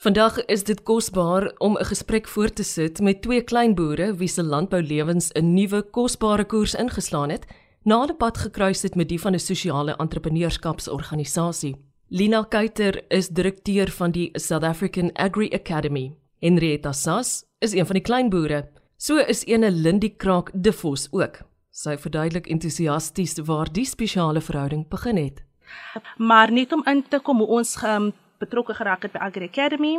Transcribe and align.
Vandag 0.00 0.38
is 0.48 0.62
dit 0.64 0.78
kosbaar 0.82 1.52
om 1.58 1.76
'n 1.76 1.84
gesprek 1.84 2.28
voort 2.28 2.54
te 2.56 2.62
sit 2.62 3.00
met 3.00 3.22
twee 3.22 3.42
klein 3.42 3.74
boere 3.74 4.14
wie 4.14 4.28
se 4.28 4.42
landboulewens 4.42 5.32
'n 5.32 5.54
nuwe 5.54 5.82
kosbare 5.82 6.44
koers 6.44 6.74
ingeslaan 6.74 7.30
het, 7.30 7.46
na 7.84 8.00
hulle 8.00 8.14
pad 8.14 8.38
gekruis 8.38 8.82
het 8.82 8.94
met 8.94 9.08
die 9.08 9.20
van 9.20 9.34
'n 9.34 9.38
sosiale 9.38 9.96
entrepreneurskapsorganisasie. 9.96 11.76
Lina 12.08 12.42
Kuyter 12.42 13.04
is 13.08 13.28
direkteur 13.28 13.90
van 13.90 14.10
die 14.10 14.30
South 14.32 14.64
African 14.64 15.12
Agri 15.12 15.50
Academy. 15.52 16.14
Henrietta 16.38 16.92
Sass 16.92 17.44
is 17.58 17.72
een 17.72 17.86
van 17.86 17.94
die 17.94 18.04
klein 18.04 18.28
boere. 18.28 18.68
So 18.96 19.16
is 19.16 19.44
ene 19.44 19.70
Lindie 19.70 20.14
Kraak 20.16 20.50
de 20.54 20.72
Vos 20.72 21.08
ook. 21.10 21.38
Sy 21.70 21.96
verduidelik 21.98 22.46
entoesiasties 22.46 23.38
waar 23.38 23.72
die 23.72 23.84
spesiale 23.84 24.40
verhouding 24.40 24.88
begin 24.88 25.16
het. 25.16 25.44
Maar 26.16 26.52
net 26.52 26.72
om 26.72 26.82
in 26.86 27.04
te 27.08 27.18
kom 27.18 27.38
hoe 27.38 27.46
ons 27.46 27.82
um, 27.82 28.12
betrokke 28.40 28.74
geraak 28.74 29.04
het 29.06 29.12
by 29.14 29.22
Agri 29.26 29.48
Academy. 29.50 29.98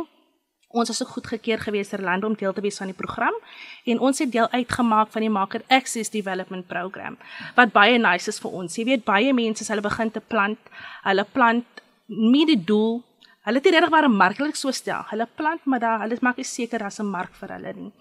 Ons 0.72 0.88
is 0.88 1.00
so 1.02 1.08
goedgekeur 1.08 1.60
gewees 1.60 1.92
ter 1.92 2.00
lande 2.00 2.26
om 2.26 2.34
deel 2.38 2.52
te 2.56 2.62
wees 2.64 2.78
van 2.80 2.88
die 2.88 2.96
program 2.96 3.34
en 3.84 4.00
ons 4.00 4.18
het 4.22 4.30
deel 4.32 4.48
uitgemaak 4.50 5.10
van 5.12 5.24
die 5.26 5.30
Market 5.30 5.64
Access 5.68 6.10
Development 6.10 6.66
Program 6.66 7.18
wat 7.58 7.74
baie 7.76 7.98
nice 8.00 8.30
is 8.32 8.40
vir 8.40 8.56
ons. 8.62 8.76
Jy 8.78 8.86
weet 8.88 9.04
baie 9.04 9.34
mense 9.36 9.64
as 9.64 9.68
hulle 9.68 9.84
begin 9.84 10.10
te 10.10 10.22
plant, 10.32 10.72
hulle 11.04 11.26
plant 11.36 11.82
met 12.08 12.48
die 12.48 12.60
doel 12.72 13.02
Hulle 13.42 13.58
het 13.58 13.64
nie 13.66 13.72
regtig 13.74 13.90
maar 13.90 14.06
'n 14.06 14.16
marklik 14.16 14.54
so 14.56 14.70
stel. 14.70 15.02
Hulle 15.10 15.26
plant 15.34 15.64
maar 15.64 15.80
daar, 15.80 16.00
hulle 16.00 16.16
maak 16.20 16.36
nie 16.36 16.44
seker 16.44 16.78
daar's 16.78 17.00
'n 17.00 17.06
mark 17.06 17.34
vir 17.34 17.48
hulle 17.48 17.72
nie. 17.76 17.92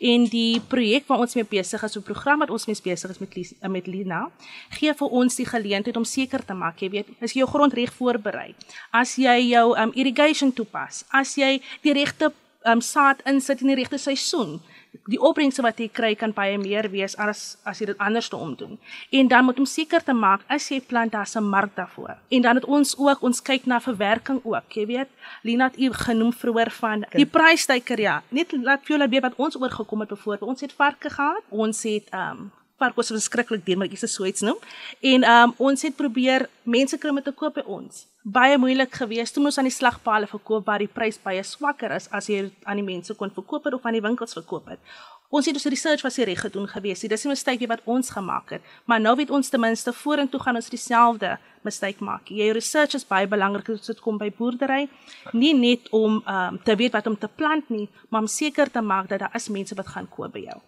En 0.00 0.24
die 0.24 0.60
projek 0.60 1.06
waar 1.06 1.18
ons 1.18 1.34
mee 1.34 1.44
besig 1.44 1.82
is, 1.82 1.96
'n 1.96 2.02
program 2.02 2.38
wat 2.38 2.50
ons 2.50 2.66
mee 2.66 2.76
besig 2.82 3.10
is 3.10 3.18
met 3.18 3.70
met 3.70 3.86
Lina, 3.86 4.30
gee 4.70 4.94
vir 4.94 5.08
ons 5.08 5.36
die 5.36 5.46
geleentheid 5.46 5.96
om 5.96 6.04
seker 6.04 6.44
te 6.44 6.54
maak, 6.54 6.80
jy 6.80 6.90
weet, 6.90 7.06
as 7.22 7.32
jy 7.32 7.38
jou 7.38 7.48
grond 7.48 7.72
reg 7.72 7.92
voorberei, 7.92 8.54
as 8.92 9.16
jy 9.16 9.48
jou 9.48 9.78
um 9.78 9.92
irrigation 9.94 10.52
toepas, 10.52 11.04
as 11.12 11.34
jy 11.36 11.62
die 11.82 11.92
regte 11.92 12.32
um 12.64 12.80
saad 12.80 13.22
insit 13.24 13.60
in 13.60 13.68
die 13.68 13.76
regte 13.76 13.98
seisoen, 13.98 14.60
die 15.06 15.20
opbrengste 15.20 15.62
wat 15.62 15.78
jy 15.78 15.88
kry 15.88 16.14
kan 16.14 16.32
baie 16.32 16.58
meer 16.58 16.90
wees 16.90 17.16
as 17.16 17.56
as 17.64 17.80
jy 17.80 17.86
dit 17.86 17.98
anders 17.98 18.28
te 18.28 18.36
omdoen. 18.36 18.78
En 19.10 19.28
dan 19.28 19.44
moet 19.44 19.58
om 19.58 19.66
seker 19.66 20.02
te 20.04 20.12
maak 20.12 20.40
as 20.48 20.68
jy 20.70 20.80
plant 20.80 21.12
daar 21.12 21.28
'n 21.36 21.44
mark 21.44 21.76
daarvoor. 21.76 22.16
En 22.28 22.42
dan 22.42 22.54
het 22.54 22.64
ons 22.64 22.98
ook 22.98 23.22
ons 23.22 23.42
kyk 23.42 23.66
na 23.66 23.80
verwerking 23.80 24.40
ook, 24.44 24.72
jy 24.72 24.86
weet. 24.86 25.08
Lina 25.42 25.64
het 25.64 25.78
u 25.78 25.92
genoem 25.92 26.32
vroeër 26.32 26.70
van 26.70 27.04
die 27.10 27.26
prysstyker 27.26 28.00
ja. 28.00 28.22
Net 28.28 28.52
laat 28.52 28.80
vir 28.84 28.96
julle 28.96 29.08
weet 29.08 29.22
wat 29.22 29.36
ons 29.36 29.56
oorgekom 29.56 30.00
het 30.00 30.10
voorbeeld. 30.14 30.50
Ons 30.50 30.60
het 30.60 30.72
varke 30.72 31.10
gehad. 31.10 31.42
Ons 31.48 31.82
het 31.82 32.08
um 32.12 32.50
vark 32.78 32.94
was 32.96 33.10
verskriklik 33.10 33.64
duur, 33.66 33.78
maar 33.78 33.90
ek 33.90 33.98
is 33.98 34.14
so 34.14 34.26
iets 34.28 34.44
noem. 34.46 34.58
En 35.00 35.26
um 35.26 35.54
ons 35.70 35.82
het 35.82 35.96
probeer 35.96 36.46
mense 36.62 36.98
kry 36.98 37.10
om 37.10 37.20
te 37.22 37.34
koop 37.34 37.58
by 37.58 37.66
ons. 37.66 38.06
Baie 38.22 38.58
moeilik 38.60 38.92
geweest 39.00 39.34
toe 39.34 39.44
ons 39.44 39.58
aan 39.58 39.68
die 39.68 39.74
slagpale 39.74 40.28
verkoop 40.30 40.66
waar 40.68 40.82
die 40.82 40.90
prys 40.90 41.18
baie 41.22 41.42
swakker 41.42 41.94
is 41.96 42.08
as 42.14 42.28
jy 42.30 42.48
aan 42.68 42.80
die 42.80 42.86
mense 42.86 43.14
kon 43.18 43.32
verkoop 43.34 43.68
het 43.68 43.78
of 43.78 43.86
aan 43.86 43.96
die 43.98 44.04
winkels 44.04 44.36
verkoop 44.36 44.68
het. 44.74 44.82
Ons 45.28 45.44
het 45.44 45.58
dus 45.58 45.66
research 45.68 46.00
was 46.06 46.16
reg 46.24 46.40
gedoen 46.40 46.68
geweest. 46.68 47.08
Dis 47.08 47.24
'n 47.24 47.28
mistake 47.28 47.66
wat 47.66 47.80
ons 47.84 48.10
gemaak 48.10 48.50
het. 48.50 48.62
Maar 48.86 49.00
nou 49.00 49.16
weet 49.16 49.30
ons 49.30 49.48
ten 49.48 49.60
minste 49.60 49.92
vorentoe 49.92 50.40
gaan 50.40 50.56
ons 50.56 50.70
dieselfde 50.70 51.38
mistake 51.62 52.04
maak. 52.04 52.28
Jy 52.28 52.50
research 52.52 52.94
is 52.94 53.06
baie 53.06 53.26
belangrik 53.26 53.68
as 53.68 53.86
dit 53.86 54.00
kom 54.00 54.18
by 54.18 54.30
boerdery, 54.30 54.88
nie 55.32 55.54
net 55.54 55.88
om 55.90 56.22
um 56.26 56.60
te 56.64 56.76
weet 56.76 56.92
wat 56.92 57.06
om 57.06 57.18
te 57.18 57.28
plant 57.28 57.68
nie, 57.68 57.88
maar 58.08 58.20
om 58.20 58.26
seker 58.26 58.70
te 58.70 58.80
maak 58.80 59.08
dat 59.08 59.18
daar 59.18 59.34
is 59.34 59.48
mense 59.48 59.74
wat 59.74 59.86
gaan 59.86 60.08
koop 60.08 60.32
by 60.32 60.38
jou. 60.38 60.60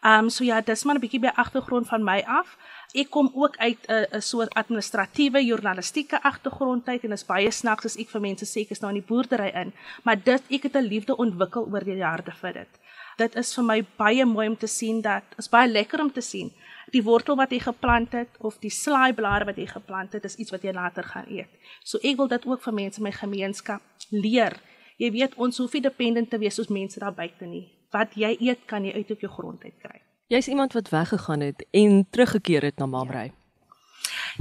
Ehm 0.00 0.24
um, 0.24 0.28
so 0.30 0.44
ja, 0.44 0.60
dis 0.60 0.84
maar 0.84 0.94
'n 0.94 1.00
bietjie 1.00 1.20
by 1.20 1.30
agtergrond 1.34 1.88
van 1.88 2.04
my 2.04 2.22
af. 2.26 2.56
Ek 2.94 3.10
kom 3.10 3.30
ook 3.34 3.56
uit 3.56 3.78
'n 3.86 4.06
'n 4.16 4.20
soort 4.22 4.54
administratiewe 4.54 5.44
journalistieke 5.44 6.22
agtergrond 6.22 6.88
uit 6.88 7.04
en 7.04 7.12
is 7.12 7.26
baie 7.26 7.50
snaaks 7.50 7.84
as 7.84 7.96
ek 7.96 8.08
vir 8.08 8.20
mense 8.20 8.44
sê 8.46 8.60
ek 8.60 8.70
is 8.70 8.80
nou 8.80 8.94
in 8.94 9.00
die 9.00 9.08
boerdery 9.08 9.50
in, 9.54 9.72
maar 10.02 10.22
dit 10.22 10.42
ek 10.50 10.62
het 10.62 10.76
'n 10.76 10.88
liefde 10.92 11.16
ontwikkel 11.16 11.66
oor 11.72 11.84
die 11.84 11.96
jare 11.96 12.32
vir 12.40 12.52
dit. 12.52 12.68
Dit 13.16 13.34
is 13.36 13.54
vir 13.54 13.64
my 13.64 13.86
baie 13.96 14.24
mooi 14.24 14.48
om 14.48 14.56
te 14.56 14.66
sien 14.66 15.00
dat 15.00 15.24
is 15.38 15.48
baie 15.48 15.68
lekker 15.68 16.00
om 16.00 16.12
te 16.12 16.20
sien 16.20 16.52
die 16.90 17.02
wortel 17.02 17.36
wat 17.36 17.50
jy 17.50 17.58
geplant 17.58 18.12
het 18.12 18.28
of 18.38 18.58
die 18.58 18.70
slaaiblare 18.70 19.44
wat 19.44 19.56
jy 19.56 19.66
geplant 19.66 20.12
het 20.12 20.24
is 20.24 20.36
iets 20.36 20.50
wat 20.50 20.62
jy 20.62 20.72
later 20.72 21.04
gaan 21.04 21.26
eet. 21.28 21.48
So 21.84 21.98
ek 22.02 22.16
wil 22.16 22.28
dit 22.28 22.46
ook 22.46 22.62
vir 22.62 22.74
mense 22.74 22.98
in 22.98 23.04
my 23.04 23.12
gemeenskap 23.12 23.82
leer. 24.10 24.56
Jy 24.96 25.10
weet 25.10 25.34
ons 25.34 25.58
hoef 25.58 25.72
nie 25.72 25.82
dependent 25.82 26.30
te 26.30 26.38
wees 26.38 26.54
soos 26.54 26.68
mense 26.68 27.00
daar 27.00 27.14
buite 27.14 27.44
nie 27.44 27.77
wat 27.94 28.14
jy 28.14 28.36
eet 28.40 28.64
kan 28.66 28.84
jy 28.84 28.92
uit 28.94 29.10
op 29.10 29.20
jou 29.24 29.32
grond 29.32 29.64
uit 29.64 29.74
kry. 29.82 30.00
Jy's 30.28 30.48
iemand 30.48 30.72
wat 30.76 30.90
weggegaan 30.92 31.40
het 31.40 31.64
en 31.70 32.06
teruggekeer 32.10 32.62
het 32.62 32.78
na 32.78 32.86
Mamrey. 32.86 33.32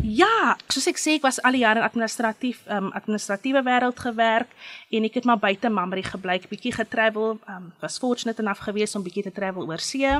Ja, 0.03 0.57
soos 0.69 0.85
ek 0.91 0.99
sê 1.01 1.15
ek 1.17 1.23
was 1.25 1.39
al 1.47 1.55
die 1.57 1.63
jare 1.63 1.81
administratief 1.85 2.59
um 2.71 2.91
administratiewe 2.97 3.63
wêreld 3.65 3.99
gewerk 3.99 4.51
en 4.93 5.07
ek 5.07 5.21
het 5.21 5.25
maar 5.25 5.39
buite 5.41 5.71
Mamrey 5.73 6.03
gebly, 6.05 6.37
bietjie 6.49 6.75
getravel, 6.75 7.39
um 7.49 7.71
was 7.81 7.97
fortunate 7.97 8.41
enough 8.41 8.61
geweest 8.67 8.95
om 8.95 9.05
bietjie 9.05 9.25
te 9.25 9.33
travel 9.33 9.65
oor 9.65 9.81
see 9.81 10.11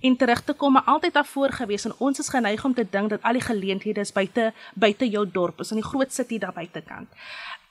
en 0.00 0.16
terug 0.16 0.44
te 0.44 0.52
kom, 0.52 0.72
maar 0.72 0.86
altyd 0.86 1.14
daarvoor 1.14 1.52
gewees 1.52 1.84
en 1.84 1.94
ons 1.98 2.18
is 2.18 2.28
geneig 2.28 2.64
om 2.64 2.74
te 2.74 2.86
dink 2.90 3.10
dat 3.10 3.22
al 3.22 3.38
die 3.38 3.44
geleenthede 3.44 4.00
is 4.00 4.12
buite 4.12 4.52
buite 4.74 5.08
jou 5.08 5.26
dorp, 5.30 5.60
is 5.60 5.70
in 5.70 5.80
die 5.80 5.88
groot 5.88 6.12
city 6.12 6.38
daar 6.38 6.52
buitekant. 6.52 7.08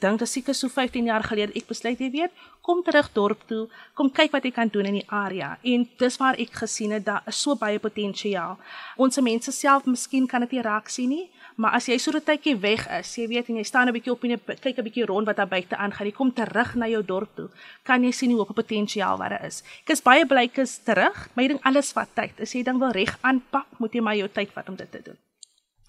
Dink 0.04 0.20
dit 0.20 0.30
seker 0.30 0.54
so 0.54 0.68
15 0.68 1.06
jaar 1.06 1.24
gelede 1.24 1.56
ek 1.56 1.68
besluit 1.68 2.00
jy 2.00 2.10
weet, 2.12 2.32
kom 2.66 2.82
terug 2.84 3.12
dorp 3.14 3.46
toe, 3.48 3.68
kom 3.94 4.10
kyk 4.12 4.34
wat 4.34 4.44
jy 4.44 4.52
kan 4.52 4.72
doen 4.72 4.90
in 4.90 5.00
die 5.00 5.08
area 5.14 5.56
en 5.64 5.86
dis 6.02 6.18
waar 6.20 6.38
ek 6.42 6.58
gesien 6.64 6.96
het 6.98 7.06
daar 7.06 7.24
is 7.30 7.40
so 7.40 7.56
baie 7.56 7.80
potensiaal. 7.80 8.58
Ons 8.98 9.22
mense 9.22 9.52
self 9.52 9.86
miskien 9.86 10.28
kan 10.28 10.44
dit 10.46 10.58
nie 10.58 10.66
raak 10.66 10.90
sien 10.90 11.10
nie, 11.14 11.30
Maar 11.56 11.78
as 11.78 11.86
jy 11.88 11.96
so 11.98 12.12
'n 12.12 12.20
tydjie 12.20 12.58
weg 12.60 12.84
is, 13.00 13.16
jy 13.16 13.28
weet 13.28 13.48
en 13.50 13.56
jy 13.56 13.64
staan 13.64 13.88
'n 13.88 13.94
bietjie 13.96 14.12
op 14.12 14.24
en 14.24 14.30
jy 14.30 14.40
kyk 14.60 14.78
'n 14.78 14.84
bietjie 14.84 15.06
rond 15.06 15.26
wat 15.26 15.38
daar 15.38 15.48
buite 15.48 15.76
aangaan, 15.76 16.08
jy 16.08 16.12
kom 16.12 16.34
terug 16.34 16.76
na 16.76 16.88
jou 16.88 17.04
dorp 17.06 17.30
toe, 17.36 17.50
kan 17.84 18.04
jy 18.04 18.12
sien 18.12 18.32
hoe 18.32 18.42
op 18.42 18.56
potensiaal 18.56 19.18
wat 19.18 19.30
daar 19.30 19.46
is. 19.46 19.64
Ek 19.84 19.90
is 19.90 20.02
baie 20.02 20.26
bly 20.26 20.44
ek 20.44 20.58
is 20.58 20.78
terug, 20.84 21.30
maar 21.34 21.44
jy 21.44 21.48
ding 21.48 21.64
alles 21.64 21.94
wat 21.94 22.10
tyd. 22.14 22.42
As 22.42 22.52
jy 22.54 22.64
ding 22.64 22.78
wil 22.80 22.92
reg 22.92 23.18
aanpak, 23.22 23.68
moet 23.80 23.94
jy 23.94 24.02
maar 24.02 24.16
jou 24.16 24.28
tyd 24.28 24.52
vat 24.52 24.70
om 24.70 24.76
dit 24.76 24.92
te 24.92 25.02
doen. 25.02 25.18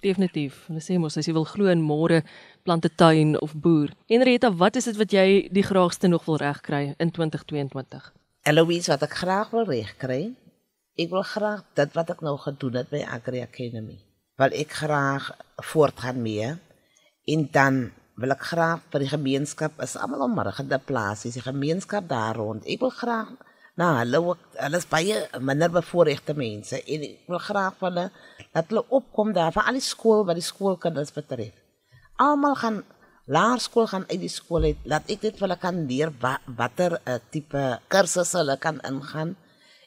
Definitief. 0.01 0.67
Hulle 0.69 0.81
sê 0.81 0.99
mos 0.99 1.17
as 1.17 1.27
jy 1.27 1.33
wil 1.33 1.45
glo 1.45 1.67
in 1.67 1.83
môre 1.83 2.23
plante 2.63 2.95
tuin 2.95 3.41
of 3.41 3.53
boer. 3.55 3.91
Henrietta, 4.07 4.53
wat 4.53 4.77
is 4.77 4.85
dit 4.85 4.97
wat 4.97 5.11
jy 5.11 5.49
die 5.51 5.65
graagste 5.65 6.07
nog 6.07 6.25
wil 6.27 6.37
regkry 6.37 6.95
in 6.99 7.11
2022? 7.11 8.13
Eloise, 8.43 8.91
wat 8.91 9.03
ek 9.03 9.15
graag 9.15 9.51
wil 9.51 9.65
regkry, 9.65 10.35
ek 10.97 11.11
wil 11.11 11.23
graag 11.23 11.65
dit 11.75 11.93
wat 11.93 12.11
ek 12.11 12.21
nou 12.21 12.37
gedoen 12.39 12.75
het 12.75 12.89
by 12.91 13.03
Agri 13.03 13.41
Academy 13.41 14.07
wil 14.41 14.53
ek 14.53 14.73
graag 14.83 15.31
voortgaan 15.73 16.23
mee. 16.23 16.55
En 17.27 17.49
dan 17.53 17.91
wil 18.21 18.33
ek 18.33 18.47
graag 18.53 18.85
vir 18.93 19.05
die 19.05 19.13
gemeenskap 19.13 19.81
is 19.85 19.97
almal 20.01 20.25
omrig 20.29 20.61
in 20.63 20.71
die 20.71 21.43
gemeenskap 21.45 22.09
daar 22.09 22.37
rond. 22.37 22.65
Ek 22.65 22.81
wil 22.81 22.91
graag 22.91 23.33
nou 23.77 23.91
hulle 23.99 24.21
ook 24.25 24.57
hulle 24.57 24.79
is 24.81 24.89
baie 24.89 25.17
minder 25.41 25.69
bevoorregte 25.69 26.33
mense 26.35 26.81
en 26.81 27.03
ek 27.05 27.29
wil 27.29 27.43
graag 27.45 27.75
van 27.81 27.93
hulle 27.93 28.07
dat 28.55 28.71
hulle 28.71 28.85
opkom 28.89 29.35
daar 29.37 29.53
van 29.53 29.69
al 29.69 29.77
die 29.77 29.85
skool 29.85 30.25
wat 30.25 30.39
die 30.41 30.47
skoolkinders 30.47 31.13
betref. 31.13 31.53
Almal 32.17 32.57
gaan 32.57 32.83
laerskool 33.27 33.89
gaan 33.91 34.07
uit 34.09 34.21
die 34.23 34.33
skool 34.33 34.71
uit 34.71 34.89
laat 34.89 35.11
ek 35.13 35.21
dit 35.27 35.37
vir 35.37 35.49
hulle 35.49 35.61
kan 35.61 35.85
leer 35.91 36.13
wat 36.23 36.45
watter 36.57 36.97
uh, 37.05 37.19
tipe 37.31 37.65
kursusse 37.93 38.39
hulle 38.39 38.57
kan 38.57 38.81
ingaan 38.87 39.35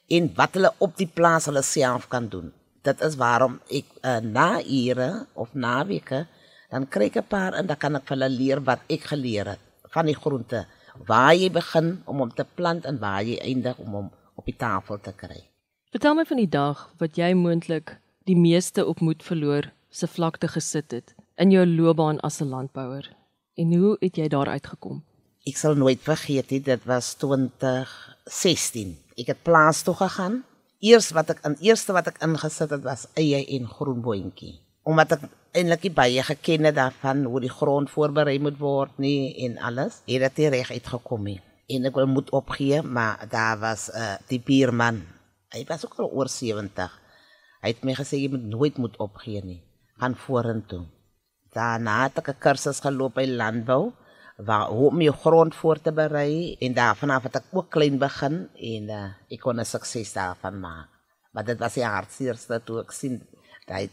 en 0.09 0.31
wat 0.37 0.57
hulle 0.57 0.73
op 0.85 0.97
die 0.99 1.09
plaas 1.09 1.49
hulle 1.49 1.65
self 1.65 2.09
kan 2.13 2.29
doen 2.29 2.53
dit 2.83 3.01
is 3.01 3.15
waarom 3.19 3.59
ek 3.67 3.87
uh, 4.01 4.19
na 4.23 4.61
ure 4.63 5.25
of 5.33 5.53
na 5.53 5.85
weke 5.85 6.25
dan 6.71 6.85
kry 6.87 7.09
ek 7.09 7.17
'n 7.21 7.27
paar 7.27 7.53
en 7.53 7.67
dan 7.67 7.77
kan 7.77 7.95
ek 7.95 8.07
vir 8.07 8.15
hulle 8.17 8.29
leer 8.29 8.59
wat 8.61 8.79
ek 8.89 9.03
geleer 9.11 9.47
het 9.55 9.63
van 9.93 10.05
die 10.05 10.15
groente 10.15 10.65
waar 11.07 11.33
jy 11.35 11.49
begin 11.49 12.01
om 12.05 12.21
om 12.21 12.31
te 12.31 12.45
plant 12.55 12.85
en 12.85 12.99
waar 12.99 13.23
jy 13.23 13.37
eindig 13.39 13.77
om 13.77 13.91
hom 13.93 14.09
op 14.35 14.45
die 14.45 14.55
tafel 14.55 14.99
te 14.99 15.11
kry. 15.11 15.43
Vertel 15.91 16.15
my 16.15 16.25
van 16.25 16.37
die 16.37 16.49
dag 16.49 16.89
wat 16.99 17.17
jy 17.17 17.33
moontlik 17.33 17.97
die 18.29 18.37
meeste 18.37 18.85
op 18.85 18.99
moed 19.01 19.23
verloor 19.23 19.71
se 19.89 20.07
vlakte 20.07 20.47
gesit 20.47 20.91
het 20.91 21.15
in 21.37 21.51
jou 21.51 21.65
loopbaan 21.65 22.19
as 22.19 22.41
'n 22.41 22.49
landbouer 22.49 23.09
en 23.55 23.73
hoe 23.73 23.97
het 23.99 24.15
jy 24.17 24.27
daar 24.27 24.47
uitgekom? 24.47 25.03
Ek 25.47 25.57
sal 25.57 25.75
nooit 25.75 26.01
vergeet 26.01 26.51
nie, 26.51 26.61
dit 26.61 26.83
was 26.85 27.15
2016. 27.15 28.97
Ek 29.17 29.27
het 29.27 29.43
plaas 29.43 29.81
toe 29.81 29.95
gegaan 29.95 30.43
eers 30.79 31.11
wat 31.11 31.29
ek 31.35 31.43
aan 31.43 31.57
eerste 31.59 31.93
wat 31.95 32.07
ek 32.07 32.21
ingesit 32.23 32.71
het 32.71 32.83
was 32.83 33.07
eie 33.19 33.43
en 33.57 33.67
groenboontjie 33.67 34.55
omdat 34.89 35.17
ek 35.17 35.25
eintlik 35.59 35.89
baie 35.97 36.23
geken 36.23 36.69
het 36.69 36.77
daarvan 36.77 37.25
hoe 37.27 37.41
die 37.43 37.51
grond 37.51 37.91
voorberei 37.91 38.37
moet 38.39 38.57
word 38.61 38.95
nie 39.01 39.33
en 39.45 39.57
alles 39.69 40.01
het 40.07 40.35
dit 40.35 40.53
reg 40.53 40.71
uitgekom 40.71 41.25
nie. 41.25 41.39
En 41.69 41.85
ek 41.85 41.97
wil 41.97 42.09
moet 42.09 42.29
opgee 42.33 42.81
maar 42.81 43.25
daar 43.29 43.59
was 43.61 43.89
uh, 43.89 44.15
die 44.31 44.41
bierman 44.41 45.03
hy 45.53 45.65
was 45.69 45.85
ook 45.85 45.99
al 45.99 46.11
oor 46.13 46.29
70 46.29 46.95
hy 47.63 47.73
het 47.73 47.83
my 47.83 47.97
gesê 47.97 48.21
jy 48.21 48.31
moet 48.33 48.45
nooit 48.47 48.77
moet 48.77 48.95
opgee 49.03 49.43
nie. 49.43 49.59
Gaan 49.99 50.15
vorentoe. 50.15 50.85
Daarna 51.51 52.03
het 52.07 52.21
ek 52.21 52.29
'n 52.29 52.39
kursus 52.39 52.79
geloop 52.79 53.19
by 53.19 53.25
landbou 53.27 53.91
waar 54.45 54.69
hoe 54.71 54.87
om 54.89 55.01
jou 55.01 55.15
grond 55.15 55.55
voor 55.55 55.81
te 55.81 55.91
berei 55.91 56.55
en 56.59 56.73
daarvan 56.73 57.09
af 57.09 57.23
het 57.27 57.35
ek 57.41 57.51
ook 57.51 57.69
klein 57.69 57.99
begin 57.99 58.47
en 58.55 58.89
uh, 58.89 59.07
ek 59.29 59.41
kon 59.43 59.59
'n 59.59 59.65
sukses 59.65 60.13
daarvan 60.13 60.59
maak. 60.59 60.89
Maar 61.31 61.45
dit 61.45 61.59
was 61.59 61.73
die 61.73 61.85
hartseerste 61.85 62.61
toe 62.63 62.79
ek 62.81 62.91
sien 62.91 63.21
daai 63.67 63.89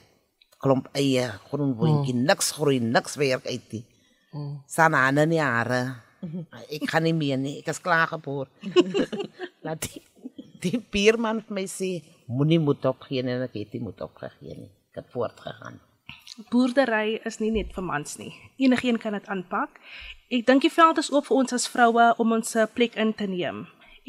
klomp 0.59 0.89
eie 0.93 1.29
groen 1.51 1.75
boontjie 1.77 2.15
mm. 2.15 2.25
niks 2.25 2.53
groei, 2.57 2.79
niks 2.81 3.17
werk 3.17 3.47
uit 3.47 3.71
die. 3.71 3.85
Mm. 4.33 4.63
Sana 4.67 5.07
aan 5.07 5.19
'n 5.19 5.33
jare 5.33 6.07
Ek 6.73 6.87
gaan 6.91 7.05
nie 7.07 7.15
meer 7.15 7.39
nie. 7.39 7.59
Ek 7.61 7.71
is 7.73 7.81
klaar 7.83 8.09
geboor. 8.11 8.49
Laat 9.67 9.89
die 9.89 10.03
die 10.65 10.79
bierman 10.81 11.43
vir 11.45 11.55
my 11.59 11.67
sê, 11.69 11.91
moenie 12.33 12.59
moet 12.59 12.87
opgee 12.89 13.23
nie 13.23 13.35
en 13.37 13.45
ek 13.45 13.59
het 13.59 13.75
nie 13.77 13.83
moet 13.85 14.01
opgegee 14.03 14.57
nie. 14.57 14.71
Ek 14.91 15.03
het 15.03 15.13
voortgegaan. 15.13 15.77
Boerdery 16.37 17.17
is 17.25 17.39
nie 17.41 17.49
net 17.49 17.71
vir 17.73 17.85
mans 17.85 18.19
nie. 18.21 18.35
Enigeen 18.61 18.99
kan 19.01 19.15
dit 19.17 19.29
aanpak. 19.33 19.79
Ek 20.29 20.43
dink 20.45 20.67
die 20.67 20.73
veld 20.73 20.99
is 21.01 21.09
oop 21.09 21.31
vir 21.31 21.39
ons 21.41 21.55
as 21.57 21.65
vroue 21.73 22.11
om 22.21 22.35
ons 22.37 22.51
se 22.53 22.67
plek 22.77 22.99
in 23.01 23.15
te 23.17 23.25
neem 23.31 23.63